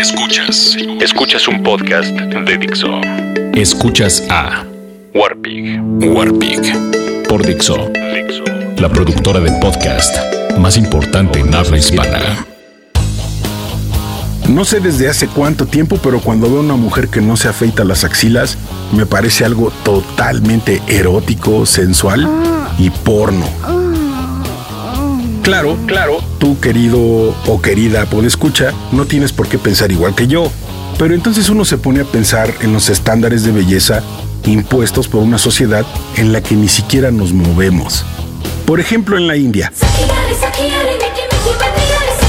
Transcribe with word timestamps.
Escuchas. 0.00 0.78
Escuchas 0.98 1.46
un 1.46 1.62
podcast 1.62 2.08
de 2.08 2.56
Dixo. 2.56 3.02
Escuchas 3.52 4.24
a 4.30 4.64
Warpig. 5.12 5.78
Warpig 6.02 7.26
por 7.28 7.44
Dixo, 7.44 7.90
Dixo. 8.14 8.44
la 8.78 8.88
productora 8.88 9.40
de 9.40 9.52
podcast 9.60 10.16
más 10.56 10.78
importante 10.78 11.40
en 11.40 11.54
habla 11.54 11.76
hispana. 11.76 12.46
No 14.48 14.64
sé 14.64 14.80
desde 14.80 15.06
hace 15.06 15.28
cuánto 15.28 15.66
tiempo, 15.66 15.98
pero 16.02 16.20
cuando 16.20 16.48
veo 16.48 16.60
a 16.60 16.62
una 16.62 16.76
mujer 16.76 17.08
que 17.08 17.20
no 17.20 17.36
se 17.36 17.48
afeita 17.48 17.84
las 17.84 18.02
axilas, 18.02 18.56
me 18.92 19.04
parece 19.04 19.44
algo 19.44 19.70
totalmente 19.84 20.80
erótico, 20.88 21.66
sensual 21.66 22.26
y 22.78 22.88
porno. 22.88 23.89
Claro, 25.50 25.76
claro, 25.84 26.20
tú 26.38 26.60
querido 26.60 27.00
o 27.00 27.60
querida 27.60 28.06
escucha, 28.24 28.72
no 28.92 29.04
tienes 29.06 29.32
por 29.32 29.48
qué 29.48 29.58
pensar 29.58 29.90
igual 29.90 30.14
que 30.14 30.28
yo. 30.28 30.48
Pero 30.96 31.12
entonces 31.12 31.48
uno 31.48 31.64
se 31.64 31.76
pone 31.76 32.02
a 32.02 32.04
pensar 32.04 32.54
en 32.60 32.72
los 32.72 32.88
estándares 32.88 33.42
de 33.42 33.50
belleza 33.50 34.00
impuestos 34.44 35.08
por 35.08 35.24
una 35.24 35.38
sociedad 35.38 35.84
en 36.14 36.32
la 36.32 36.40
que 36.40 36.54
ni 36.54 36.68
siquiera 36.68 37.10
nos 37.10 37.32
movemos. 37.32 38.04
Por 38.64 38.78
ejemplo, 38.78 39.18
en 39.18 39.26
la 39.26 39.36
India. 39.36 39.72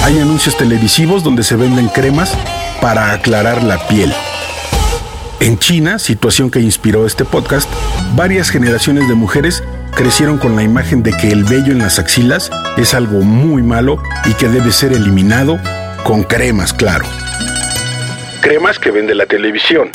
Hay 0.04 0.18
anuncios 0.18 0.58
televisivos 0.58 1.24
donde 1.24 1.44
se 1.44 1.56
venden 1.56 1.90
cremas 1.90 2.34
para 2.82 3.12
aclarar 3.12 3.62
la 3.62 3.88
piel. 3.88 4.12
En 5.40 5.60
China, 5.60 6.00
situación 6.00 6.50
que 6.50 6.60
inspiró 6.60 7.06
este 7.06 7.24
podcast, 7.24 7.70
varias 8.16 8.50
generaciones 8.50 9.08
de 9.08 9.14
mujeres 9.14 9.62
crecieron 9.96 10.38
con 10.38 10.56
la 10.56 10.64
imagen 10.64 11.04
de 11.04 11.12
que 11.12 11.32
el 11.32 11.44
vello 11.44 11.72
en 11.72 11.80
las 11.80 12.00
axilas 12.00 12.50
es 12.78 12.94
algo 12.94 13.22
muy 13.22 13.62
malo 13.64 14.02
y 14.26 14.34
que 14.34 14.48
debe 14.48 14.72
ser 14.72 14.94
eliminado 14.94 15.60
con 16.04 16.24
cremas, 16.24 16.74
claro. 16.74 17.06
Cremas 18.42 18.80
que 18.80 18.92
vende 18.92 19.14
la 19.14 19.26
televisión. 19.26 19.92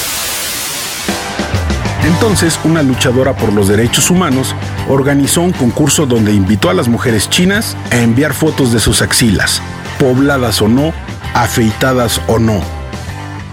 Entonces, 2.05 2.59
una 2.63 2.83
luchadora 2.83 3.37
por 3.37 3.53
los 3.53 3.69
derechos 3.69 4.11
humanos 4.11 4.55
organizó 4.89 5.41
un 5.41 5.53
concurso 5.53 6.07
donde 6.07 6.33
invitó 6.33 6.71
a 6.71 6.75
las 6.75 6.87
mujeres 6.87 7.29
chinas 7.29 7.77
a 7.91 7.97
enviar 7.97 8.33
fotos 8.33 8.73
de 8.73 8.79
sus 8.79 9.03
axilas, 9.03 9.61
pobladas 9.99 10.63
o 10.63 10.69
no, 10.69 10.93
afeitadas 11.35 12.21
o 12.29 12.39
no. 12.39 12.61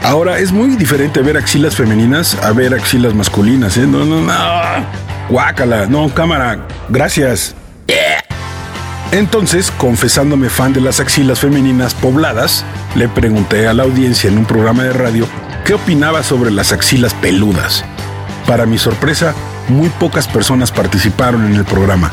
Ahora, 0.03 0.37
es 0.37 0.51
muy 0.51 0.75
diferente 0.75 1.21
ver 1.21 1.37
axilas 1.37 1.75
femeninas 1.75 2.35
a 2.43 2.51
ver 2.51 2.73
axilas 2.75 3.15
masculinas, 3.15 3.77
¿eh? 3.77 3.87
No, 3.87 4.05
no, 4.05 4.21
no. 4.21 4.33
Guácala. 5.29 5.85
No, 5.87 6.13
cámara. 6.13 6.67
Gracias. 6.89 7.55
Entonces, 9.11 9.71
confesándome 9.77 10.49
fan 10.49 10.73
de 10.73 10.81
las 10.81 10.99
axilas 10.99 11.39
femeninas 11.39 11.93
pobladas, 11.93 12.65
le 12.95 13.07
pregunté 13.07 13.67
a 13.67 13.73
la 13.73 13.83
audiencia 13.83 14.27
en 14.27 14.39
un 14.39 14.45
programa 14.45 14.83
de 14.83 14.93
radio 14.93 15.27
qué 15.65 15.75
opinaba 15.75 16.23
sobre 16.23 16.49
las 16.49 16.71
axilas 16.71 17.13
peludas. 17.13 17.85
Para 18.47 18.65
mi 18.65 18.79
sorpresa, 18.79 19.35
muy 19.67 19.89
pocas 19.89 20.27
personas 20.27 20.71
participaron 20.71 21.45
en 21.45 21.53
el 21.55 21.63
programa. 21.63 22.11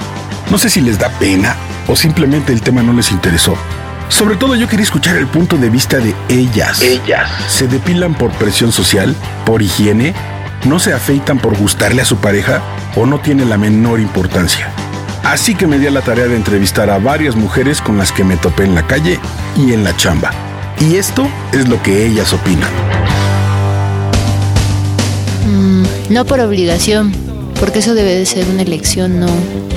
No 0.50 0.58
sé 0.58 0.68
si 0.68 0.82
les 0.82 0.98
da 0.98 1.08
pena 1.18 1.56
o 1.88 1.96
simplemente 1.96 2.52
el 2.52 2.60
tema 2.60 2.82
no 2.82 2.92
les 2.92 3.10
interesó. 3.10 3.56
Sobre 4.10 4.36
todo 4.36 4.54
yo 4.54 4.68
quería 4.68 4.84
escuchar 4.84 5.16
el 5.16 5.26
punto 5.26 5.56
de 5.56 5.70
vista 5.70 5.98
de 5.98 6.14
ellas. 6.28 6.82
Ellas. 6.82 7.30
¿Se 7.48 7.66
depilan 7.66 8.12
por 8.12 8.30
presión 8.32 8.72
social? 8.72 9.14
¿Por 9.46 9.62
higiene? 9.62 10.14
¿No 10.66 10.78
se 10.78 10.92
afeitan 10.92 11.38
por 11.38 11.56
gustarle 11.56 12.02
a 12.02 12.04
su 12.04 12.18
pareja? 12.18 12.62
¿O 12.94 13.06
no 13.06 13.20
tiene 13.20 13.46
la 13.46 13.56
menor 13.56 13.98
importancia? 13.98 14.70
Así 15.24 15.54
que 15.54 15.66
me 15.66 15.78
di 15.78 15.86
a 15.86 15.90
la 15.90 16.02
tarea 16.02 16.26
de 16.26 16.36
entrevistar 16.36 16.90
a 16.90 16.98
varias 16.98 17.34
mujeres 17.34 17.80
con 17.80 17.96
las 17.96 18.12
que 18.12 18.24
me 18.24 18.36
topé 18.36 18.64
en 18.64 18.74
la 18.74 18.86
calle 18.86 19.18
y 19.56 19.72
en 19.72 19.84
la 19.84 19.96
chamba. 19.96 20.32
Y 20.78 20.96
esto 20.96 21.28
es 21.52 21.66
lo 21.68 21.82
que 21.82 22.06
ellas 22.06 22.32
opinan. 22.34 22.70
Mm, 25.46 25.84
no 26.10 26.24
por 26.26 26.40
obligación, 26.40 27.12
porque 27.58 27.78
eso 27.78 27.94
debe 27.94 28.14
de 28.14 28.26
ser 28.26 28.46
una 28.46 28.62
elección, 28.62 29.18
no, 29.18 29.28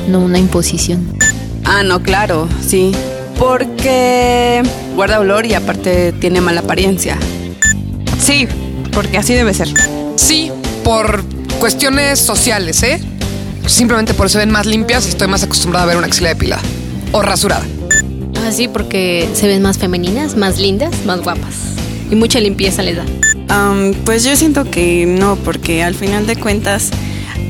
no 0.09 0.19
una 0.19 0.37
imposición. 0.37 1.17
Ah, 1.63 1.83
no, 1.83 2.03
claro, 2.03 2.49
sí. 2.65 2.91
Porque 3.39 4.63
guarda 4.95 5.19
olor 5.19 5.45
y 5.45 5.53
aparte 5.53 6.11
tiene 6.11 6.41
mala 6.41 6.59
apariencia. 6.61 7.17
Sí, 8.19 8.47
porque 8.91 9.17
así 9.17 9.33
debe 9.33 9.53
ser. 9.53 9.69
Sí, 10.15 10.51
por 10.83 11.23
cuestiones 11.59 12.19
sociales, 12.19 12.83
¿eh? 12.83 12.99
Simplemente 13.65 14.13
por 14.13 14.27
eso 14.27 14.37
ven 14.39 14.51
más 14.51 14.65
limpias 14.65 15.05
y 15.05 15.09
estoy 15.09 15.27
más 15.27 15.43
acostumbrada 15.43 15.85
a 15.85 15.87
ver 15.87 15.97
una 15.97 16.07
axila 16.07 16.29
depilada. 16.29 16.61
O 17.11 17.21
rasurada. 17.21 17.63
Ah, 18.45 18.51
sí, 18.51 18.67
porque 18.67 19.29
se 19.33 19.47
ven 19.47 19.61
más 19.61 19.77
femeninas, 19.77 20.35
más 20.35 20.59
lindas, 20.59 20.93
más 21.05 21.21
guapas. 21.21 21.55
Y 22.11 22.15
mucha 22.15 22.39
limpieza 22.39 22.83
les 22.83 22.97
da. 22.97 23.05
Pues 24.03 24.23
yo 24.23 24.35
siento 24.35 24.69
que 24.69 25.05
no, 25.05 25.35
porque 25.37 25.83
al 25.83 25.95
final 25.95 26.25
de 26.27 26.35
cuentas 26.35 26.89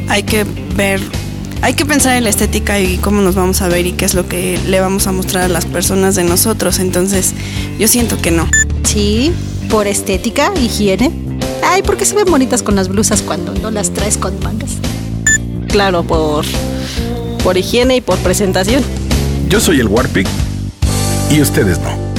hay 0.09 0.23
que 0.23 0.45
ver, 0.75 1.01
hay 1.61 1.73
que 1.73 1.85
pensar 1.85 2.17
en 2.17 2.25
la 2.25 2.29
estética 2.29 2.79
y 2.79 2.97
cómo 2.97 3.21
nos 3.21 3.35
vamos 3.35 3.61
a 3.61 3.69
ver 3.69 3.87
y 3.87 3.93
qué 3.93 4.05
es 4.05 4.13
lo 4.13 4.27
que 4.27 4.59
le 4.67 4.81
vamos 4.81 5.07
a 5.07 5.13
mostrar 5.13 5.45
a 5.45 5.47
las 5.47 5.65
personas 5.65 6.15
de 6.15 6.25
nosotros. 6.25 6.79
Entonces, 6.79 7.33
yo 7.79 7.87
siento 7.87 8.21
que 8.21 8.31
no. 8.31 8.47
Sí, 8.83 9.31
por 9.69 9.87
estética, 9.87 10.51
higiene. 10.61 11.11
Ay, 11.65 11.81
porque 11.81 12.05
se 12.05 12.15
ven 12.15 12.25
bonitas 12.25 12.61
con 12.61 12.75
las 12.75 12.87
blusas 12.89 13.21
cuando 13.21 13.53
no 13.55 13.71
las 13.71 13.91
traes 13.93 14.17
con 14.17 14.39
mangas. 14.41 14.77
Claro, 15.69 16.03
por, 16.03 16.45
por 17.43 17.57
higiene 17.57 17.95
y 17.97 18.01
por 18.01 18.17
presentación. 18.19 18.83
Yo 19.47 19.59
soy 19.59 19.79
el 19.79 19.87
Warpig 19.87 20.27
y 21.31 21.41
ustedes 21.41 21.79
no. 21.79 22.13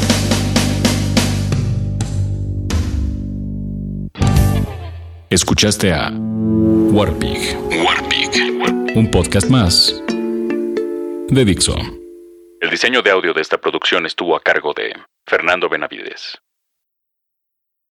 Escuchaste 5.31 5.93
a 5.93 6.11
Warpig, 6.11 7.57
Warpig. 7.85 8.97
un 8.97 9.11
podcast 9.11 9.49
más 9.49 10.01
de 11.29 11.45
Dixo. 11.45 11.77
El 12.61 12.71
diseño 12.71 13.03
de 13.03 13.11
audio 13.11 13.35
de 13.35 13.43
esta 13.43 13.59
producción 13.59 14.07
estuvo 14.07 14.37
a 14.37 14.41
cargo 14.41 14.73
de 14.75 14.95
Fernando 15.27 15.69
Benavides. 15.69 16.39